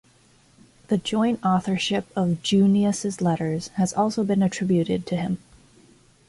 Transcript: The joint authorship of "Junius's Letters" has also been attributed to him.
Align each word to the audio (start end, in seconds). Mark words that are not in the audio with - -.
The 0.87 0.97
joint 0.97 1.45
authorship 1.45 2.07
of 2.15 2.41
"Junius's 2.41 3.21
Letters" 3.21 3.67
has 3.75 3.93
also 3.93 4.23
been 4.23 4.41
attributed 4.41 5.05
to 5.05 5.15
him. 5.15 5.37